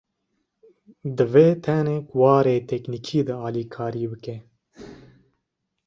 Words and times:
Divê 1.17 1.47
tenê 1.63 1.97
di 2.05 2.13
warê 2.19 2.57
teknîkî 2.69 3.19
de 3.27 3.33
alîkarî 3.47 4.05
bike 4.11 4.35